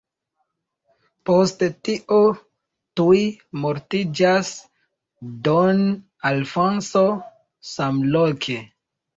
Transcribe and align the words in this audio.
Post 1.29 1.61
tio 1.87 2.17
tuj 3.01 3.19
mortiĝas 3.65 4.51
don 5.49 5.85
Alfonso 6.31 7.05
samloke. 7.75 8.59